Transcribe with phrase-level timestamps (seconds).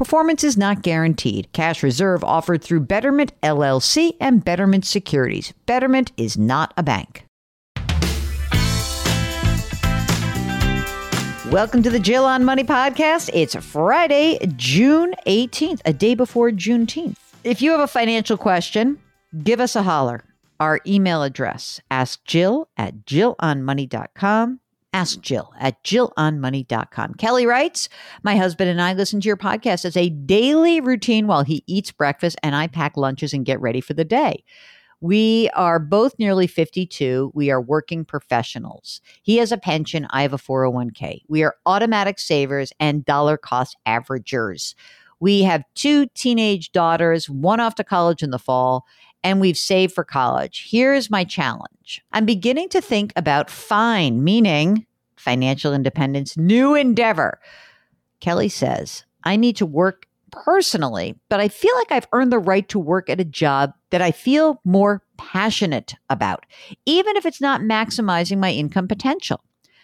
[0.00, 1.52] Performance is not guaranteed.
[1.52, 5.52] Cash reserve offered through Betterment LLC and Betterment Securities.
[5.66, 7.26] Betterment is not a bank.
[11.50, 13.28] Welcome to the Jill on Money podcast.
[13.34, 17.16] It's Friday, June 18th, a day before Juneteenth.
[17.44, 18.98] If you have a financial question,
[19.42, 20.24] give us a holler.
[20.58, 24.60] Our email address, ask Jill at jillonmoney.com.
[24.92, 27.14] Ask Jill at jillonmoney.com.
[27.14, 27.88] Kelly writes,
[28.24, 31.92] My husband and I listen to your podcast as a daily routine while he eats
[31.92, 34.42] breakfast and I pack lunches and get ready for the day.
[35.00, 37.32] We are both nearly 52.
[37.34, 39.00] We are working professionals.
[39.22, 40.06] He has a pension.
[40.10, 41.22] I have a 401k.
[41.28, 44.74] We are automatic savers and dollar cost averagers.
[45.20, 48.84] We have two teenage daughters, one off to college in the fall,
[49.22, 50.68] and we've saved for college.
[50.70, 54.86] Here's my challenge I'm beginning to think about FINE, meaning
[55.16, 57.40] financial independence, new endeavor.
[58.20, 62.68] Kelly says, I need to work personally, but I feel like I've earned the right
[62.68, 66.46] to work at a job that I feel more passionate about,
[66.86, 69.42] even if it's not maximizing my income potential.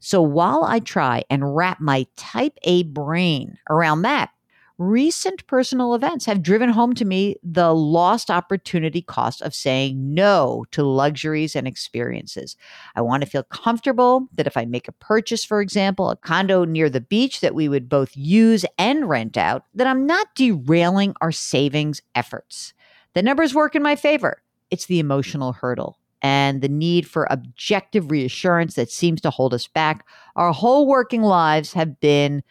[0.00, 4.30] So while I try and wrap my type A brain around that,
[4.78, 10.64] recent personal events have driven home to me the lost opportunity cost of saying no
[10.70, 12.56] to luxuries and experiences.
[12.94, 16.64] I want to feel comfortable that if I make a purchase, for example, a condo
[16.64, 21.14] near the beach that we would both use and rent out, that I'm not derailing
[21.20, 22.72] our savings efforts.
[23.14, 24.42] The numbers work in my favor.
[24.70, 29.66] It's the emotional hurdle and the need for objective reassurance that seems to hold us
[29.66, 30.06] back.
[30.36, 32.42] Our whole working lives have been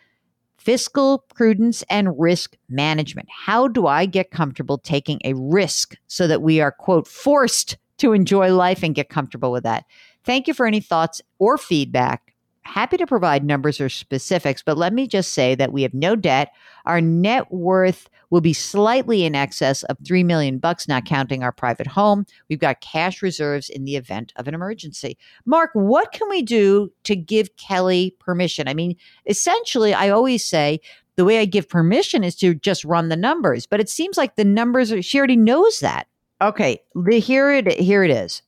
[0.67, 3.29] fiscal prudence and risk management.
[3.31, 8.11] How do I get comfortable taking a risk so that we are, quote, forced to
[8.11, 9.85] enjoy life and get comfortable with that?
[10.25, 12.26] Thank you for any thoughts or feedback
[12.67, 16.15] happy to provide numbers or specifics, but let me just say that we have no
[16.15, 16.51] debt.
[16.85, 21.51] Our net worth will be slightly in excess of 3 million bucks not counting our
[21.51, 22.25] private home.
[22.49, 25.17] We've got cash reserves in the event of an emergency.
[25.45, 28.67] Mark, what can we do to give Kelly permission?
[28.67, 28.95] I mean,
[29.25, 30.81] essentially, I always say
[31.15, 34.35] the way I give permission is to just run the numbers, but it seems like
[34.35, 36.07] the numbers are, she already knows that.
[36.41, 38.43] Okay, here it here it is.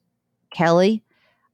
[0.53, 1.03] Kelly,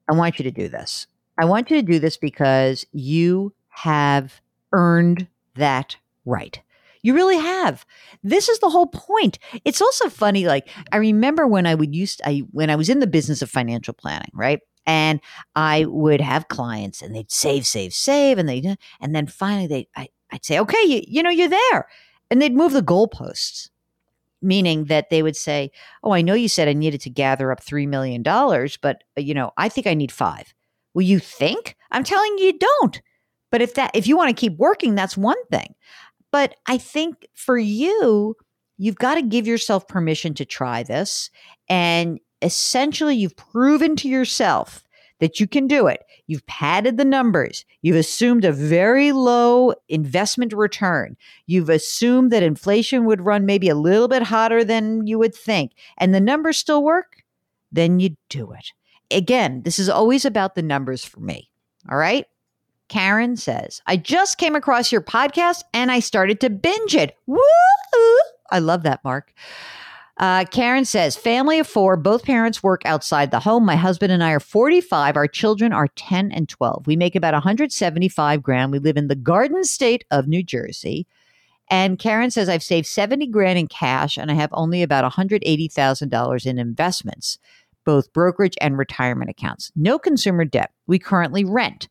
[0.09, 1.07] I want you to do this.
[1.37, 4.41] I want you to do this because you have
[4.71, 6.59] earned that right.
[7.01, 7.85] You really have.
[8.23, 9.37] This is the whole point.
[9.63, 10.47] It's also funny.
[10.47, 13.49] Like I remember when I would use I when I was in the business of
[13.49, 14.59] financial planning, right?
[14.87, 15.19] And
[15.55, 19.87] I would have clients, and they'd save, save, save, and they and then finally they
[19.95, 21.87] I, I'd say, okay, you, you know, you're there,
[22.31, 23.69] and they'd move the goalposts
[24.41, 25.71] meaning that they would say,
[26.03, 29.21] "Oh, I know you said I needed to gather up 3 million dollars, but uh,
[29.21, 30.53] you know, I think I need 5."
[30.95, 31.75] Well, you think?
[31.91, 33.01] I'm telling you, you don't.
[33.51, 35.75] But if that if you want to keep working, that's one thing.
[36.31, 38.35] But I think for you,
[38.77, 41.29] you've got to give yourself permission to try this.
[41.69, 44.83] And essentially, you've proven to yourself
[45.19, 46.03] that you can do it.
[46.27, 47.65] You've padded the numbers.
[47.81, 51.15] You've assumed a very low investment return.
[51.45, 55.73] You've assumed that inflation would run maybe a little bit hotter than you would think,
[55.97, 57.23] and the numbers still work.
[57.71, 58.71] Then you do it.
[59.11, 61.49] Again, this is always about the numbers for me.
[61.89, 62.25] All right.
[62.87, 67.17] Karen says, I just came across your podcast and I started to binge it.
[67.25, 67.39] Woo!
[68.51, 69.33] I love that, Mark.
[70.17, 73.65] Uh, Karen says, family of four, both parents work outside the home.
[73.65, 75.17] My husband and I are 45.
[75.17, 76.87] Our children are 10 and 12.
[76.87, 78.71] We make about 175 grand.
[78.71, 81.05] We live in the Garden State of New Jersey.
[81.69, 86.45] And Karen says, I've saved 70 grand in cash and I have only about $180,000
[86.45, 87.37] in investments,
[87.85, 89.71] both brokerage and retirement accounts.
[89.75, 90.71] No consumer debt.
[90.87, 91.87] We currently rent.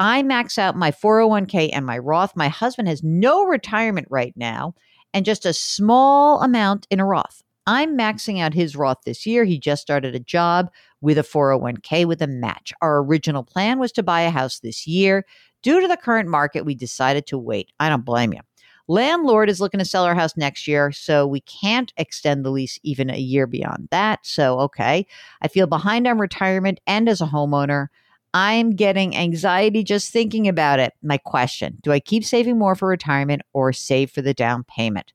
[0.00, 2.34] I max out my 401k and my Roth.
[2.34, 4.74] My husband has no retirement right now
[5.14, 7.42] and just a small amount in a Roth.
[7.66, 9.44] I'm maxing out his Roth this year.
[9.44, 12.72] He just started a job with a 401k with a match.
[12.80, 15.24] Our original plan was to buy a house this year.
[15.62, 17.70] Due to the current market, we decided to wait.
[17.78, 18.40] I don't blame you.
[18.88, 22.78] Landlord is looking to sell our house next year, so we can't extend the lease
[22.82, 24.20] even a year beyond that.
[24.26, 25.06] So, okay.
[25.40, 27.88] I feel behind on retirement and as a homeowner.
[28.34, 30.94] I'm getting anxiety just thinking about it.
[31.02, 35.12] My question Do I keep saving more for retirement or save for the down payment?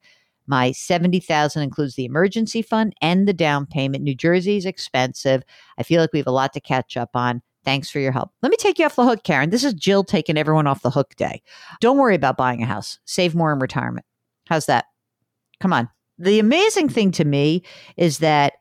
[0.48, 4.04] My 70,000 includes the emergency fund and the down payment.
[4.04, 5.44] New Jersey is expensive.
[5.78, 7.42] I feel like we have a lot to catch up on.
[7.68, 8.32] Thanks for your help.
[8.42, 9.50] Let me take you off the hook, Karen.
[9.50, 11.42] This is Jill taking everyone off the hook day.
[11.82, 12.98] Don't worry about buying a house.
[13.04, 14.06] Save more in retirement.
[14.48, 14.86] How's that?
[15.60, 15.90] Come on.
[16.18, 17.64] The amazing thing to me
[17.98, 18.54] is that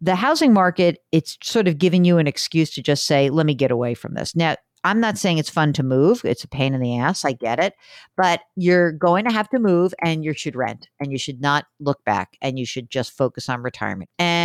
[0.00, 3.54] the housing market, it's sort of giving you an excuse to just say, let me
[3.54, 4.34] get away from this.
[4.34, 6.24] Now, I'm not saying it's fun to move.
[6.24, 7.24] It's a pain in the ass.
[7.24, 7.74] I get it.
[8.16, 11.66] But you're going to have to move and you should rent and you should not
[11.80, 14.08] look back and you should just focus on retirement.
[14.18, 14.43] And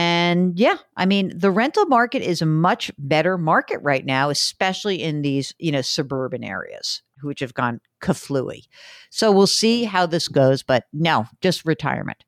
[0.57, 5.21] yeah, I mean, the rental market is a much better market right now, especially in
[5.21, 8.67] these, you know, suburban areas which have gone kaflooey.
[9.09, 12.23] So we'll see how this goes, but no, just retirement.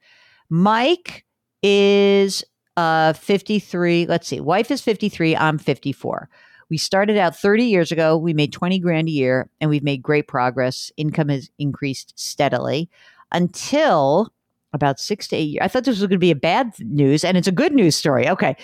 [0.50, 1.26] Mike
[1.64, 2.44] is
[2.78, 4.06] uh 53.
[4.08, 4.40] Let's see.
[4.40, 6.30] Wife is 53, I'm 54.
[6.70, 8.18] We started out 30 years ago.
[8.18, 10.90] We made 20 grand a year and we've made great progress.
[10.96, 12.90] Income has increased steadily
[13.34, 14.32] until
[14.74, 15.62] about six to eight years.
[15.62, 17.96] I thought this was going to be a bad news and it's a good news
[17.96, 18.28] story.
[18.28, 18.56] Okay.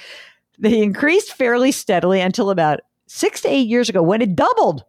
[0.59, 4.83] They increased fairly steadily until about six to eight years ago when it doubled.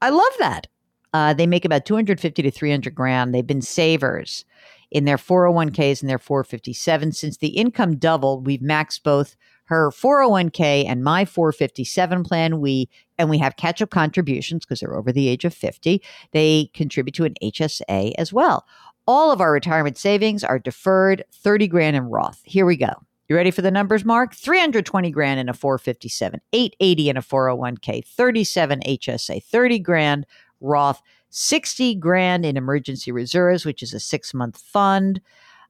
[0.00, 0.66] I love that.
[1.12, 3.34] Uh, they make about 250 to 300 grand.
[3.34, 4.44] They've been savers
[4.90, 7.12] in their 401ks and their 457.
[7.12, 9.36] Since the income doubled, we've maxed both
[9.70, 14.96] her 401k and my 457 plan we and we have catch up contributions because they're
[14.96, 16.02] over the age of 50
[16.32, 18.66] they contribute to an hsa as well
[19.06, 22.92] all of our retirement savings are deferred 30 grand in roth here we go
[23.28, 28.04] you ready for the numbers mark 320 grand in a 457 880 in a 401k
[28.04, 30.26] 37 hsa 30 grand
[30.60, 35.20] roth 60 grand in emergency reserves which is a six month fund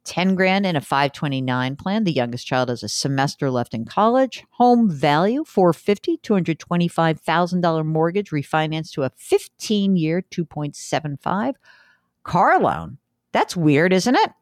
[0.04, 2.04] 10 grand in a 529 plan.
[2.04, 4.44] The youngest child has a semester left in college.
[4.52, 11.54] Home value 450, $225,000 mortgage refinanced to a 15 year 2.75.
[12.22, 12.98] Car loan.
[13.32, 14.32] That's weird, isn't it?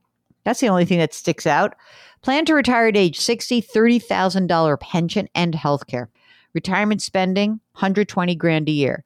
[0.44, 1.74] That's the only thing that sticks out.
[2.22, 6.08] Plan to retire at age 60, $30,000 pension and health care.
[6.54, 9.04] Retirement spending 120 grand a year.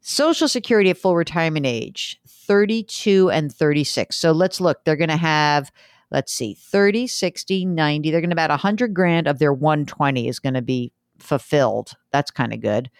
[0.00, 4.16] Social Security at full retirement age, 32 and 36.
[4.16, 4.84] So let's look.
[4.84, 5.70] They're going to have
[6.12, 8.10] let's see, 30, 60, 90.
[8.10, 11.92] They're going to about 100 grand of their 120 is going to be fulfilled.
[12.12, 12.90] That's kind of good.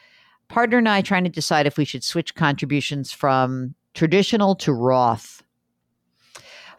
[0.48, 5.42] Partner and I trying to decide if we should switch contributions from traditional to Roth.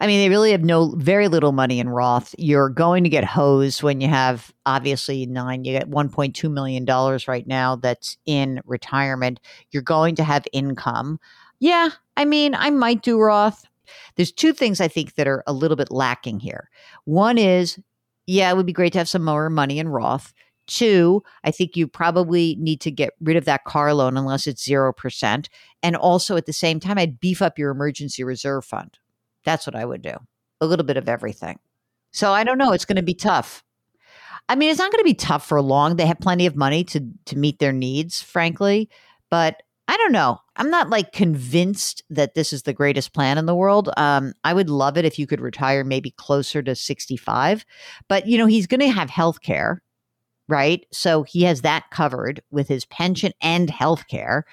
[0.00, 2.34] I mean, they really have no, very little money in Roth.
[2.38, 6.84] You're going to get hosed when you have obviously nine, you get $1.2 million
[7.28, 9.40] right now that's in retirement.
[9.70, 11.18] You're going to have income.
[11.60, 13.66] Yeah, I mean, I might do Roth.
[14.16, 16.70] There's two things I think that are a little bit lacking here.
[17.04, 17.78] One is,
[18.26, 20.32] yeah, it would be great to have some more money in Roth.
[20.66, 24.66] Two, I think you probably need to get rid of that car loan unless it's
[24.66, 25.48] 0%.
[25.82, 28.98] And also at the same time, I'd beef up your emergency reserve fund.
[29.44, 30.14] That's what I would do.
[30.60, 31.58] A little bit of everything.
[32.12, 32.72] So I don't know.
[32.72, 33.64] It's going to be tough.
[34.48, 35.96] I mean, it's not going to be tough for long.
[35.96, 38.90] They have plenty of money to to meet their needs, frankly.
[39.30, 40.38] But I don't know.
[40.56, 43.90] I'm not like convinced that this is the greatest plan in the world.
[43.96, 47.66] Um, I would love it if you could retire maybe closer to 65.
[48.08, 49.82] But, you know, he's going to have health care,
[50.48, 50.86] right?
[50.90, 54.46] So he has that covered with his pension and health care.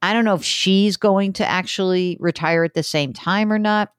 [0.00, 3.92] I don't know if she's going to actually retire at the same time or not.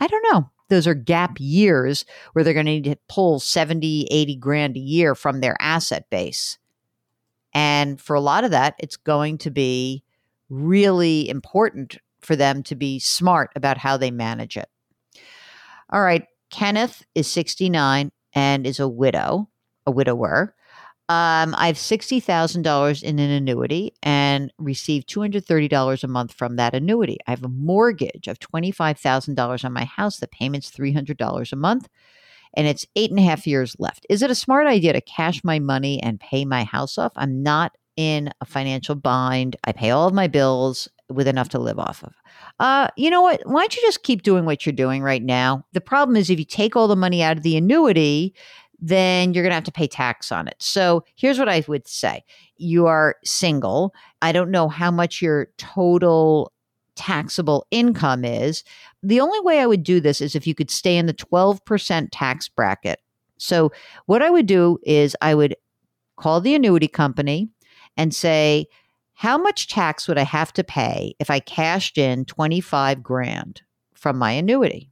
[0.00, 0.50] I don't know.
[0.68, 4.80] Those are gap years where they're going to need to pull 70, 80 grand a
[4.80, 6.58] year from their asset base.
[7.54, 10.02] And for a lot of that, it's going to be
[10.50, 14.68] really important for them to be smart about how they manage it.
[15.90, 16.26] All right.
[16.50, 19.48] Kenneth is 69 and is a widow,
[19.86, 20.54] a widower.
[21.08, 27.18] Um, I have $60,000 in an annuity and receive $230 a month from that annuity.
[27.26, 30.18] I have a mortgage of $25,000 on my house.
[30.18, 31.88] The payment's $300 a month.
[32.54, 34.06] and it's eight and a half years left.
[34.08, 37.12] Is it a smart idea to cash my money and pay my house off?
[37.16, 39.56] I'm not in a financial bind.
[39.64, 42.14] I pay all of my bills with enough to live off of.
[42.58, 43.40] Uh, you know what?
[43.46, 45.64] Why don't you just keep doing what you're doing right now?
[45.72, 48.34] The problem is if you take all the money out of the annuity,
[48.78, 50.56] then you're going to have to pay tax on it.
[50.58, 52.24] So here's what I would say
[52.56, 53.94] you are single.
[54.22, 56.52] I don't know how much your total
[56.94, 58.64] taxable income is.
[59.02, 62.08] The only way I would do this is if you could stay in the 12%
[62.10, 63.00] tax bracket.
[63.38, 63.70] So
[64.06, 65.54] what I would do is I would
[66.16, 67.50] call the annuity company
[67.96, 68.66] and say,
[69.12, 73.62] how much tax would I have to pay if I cashed in 25 grand
[73.94, 74.90] from my annuity?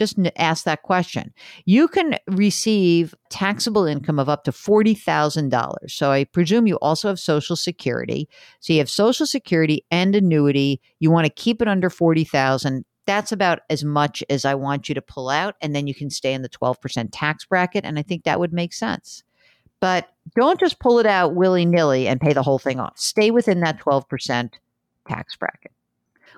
[0.00, 1.30] Just ask that question.
[1.66, 5.74] You can receive taxable income of up to $40,000.
[5.88, 8.26] So I presume you also have Social Security.
[8.60, 10.80] So you have Social Security and annuity.
[11.00, 12.82] You want to keep it under 40,000.
[13.04, 16.08] That's about as much as I want you to pull out and then you can
[16.08, 19.22] stay in the 12% tax bracket and I think that would make sense.
[19.80, 22.98] But don't just pull it out willy-nilly and pay the whole thing off.
[22.98, 24.52] Stay within that 12%
[25.06, 25.72] tax bracket.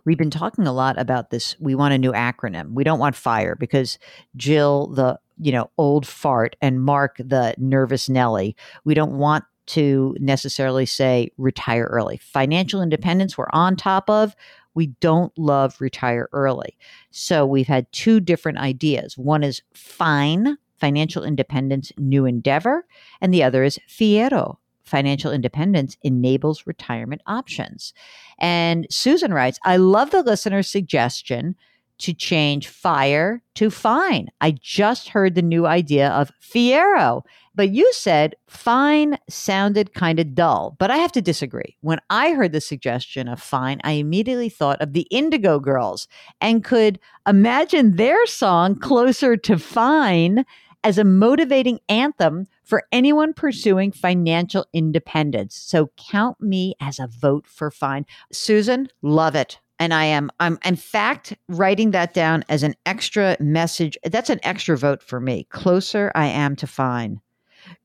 [0.05, 1.57] We've been talking a lot about this.
[1.61, 2.73] We want a new acronym.
[2.73, 3.99] We don't want FIRE because
[4.37, 8.57] Jill, the you know old fart, and Mark, the nervous Nelly.
[8.85, 12.17] We don't want to necessarily say retire early.
[12.19, 14.35] Financial independence, we're on top of.
[14.75, 16.77] We don't love retire early.
[17.11, 19.17] So we've had two different ideas.
[19.17, 22.87] One is fine, financial independence, new endeavor,
[23.21, 24.57] and the other is fiero,
[24.93, 27.95] financial independence enables retirement options.
[28.39, 31.57] And Susan writes, I love the listener's suggestion
[31.99, 34.29] to change fire to fine.
[34.43, 37.23] I just heard the new idea of fiero.
[37.55, 41.77] But you said fine sounded kind of dull, but I have to disagree.
[41.81, 46.07] When I heard the suggestion of fine, I immediately thought of the Indigo Girls
[46.41, 50.45] and could imagine their song closer to fine
[50.85, 55.55] as a motivating anthem for anyone pursuing financial independence.
[55.57, 58.07] So count me as a vote for fine.
[58.33, 59.59] Susan, love it.
[59.79, 63.99] And I am, I'm in fact writing that down as an extra message.
[64.05, 65.45] That's an extra vote for me.
[65.51, 67.21] Closer I am to fine.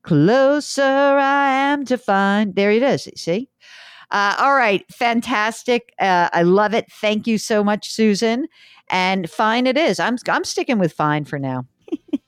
[0.02, 2.52] Closer I am to fine.
[2.52, 3.08] There it is.
[3.16, 3.48] See?
[4.10, 4.84] Uh, all right.
[4.92, 5.92] Fantastic.
[5.98, 6.90] Uh, I love it.
[6.90, 8.46] Thank you so much, Susan.
[8.90, 10.00] And fine it is.
[10.00, 11.66] I'm, I'm sticking with fine for now.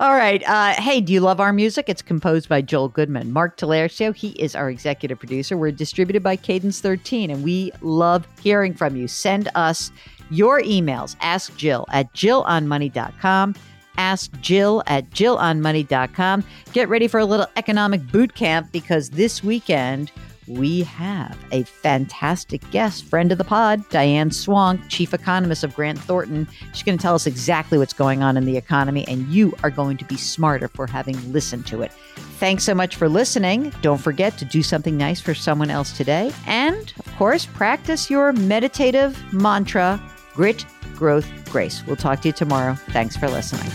[0.00, 0.42] All right.
[0.46, 1.88] Uh, hey, do you love our music?
[1.88, 3.32] It's composed by Joel Goodman.
[3.32, 5.56] Mark Talercio, he is our executive producer.
[5.56, 9.08] We're distributed by Cadence 13, and we love hearing from you.
[9.08, 9.90] Send us
[10.30, 11.16] your emails.
[11.20, 13.54] Ask Jill at jillonmoney.com.
[13.98, 16.44] Ask Jill at jillonmoney.com.
[16.72, 20.10] Get ready for a little economic boot camp because this weekend,
[20.46, 25.98] we have a fantastic guest, friend of the pod, Diane Swonk, chief economist of Grant
[25.98, 26.48] Thornton.
[26.72, 29.70] She's going to tell us exactly what's going on in the economy, and you are
[29.70, 31.92] going to be smarter for having listened to it.
[32.38, 33.72] Thanks so much for listening.
[33.82, 36.32] Don't forget to do something nice for someone else today.
[36.46, 40.00] And, of course, practice your meditative mantra
[40.34, 40.64] grit,
[40.96, 41.84] growth, grace.
[41.86, 42.74] We'll talk to you tomorrow.
[42.74, 43.70] Thanks for listening.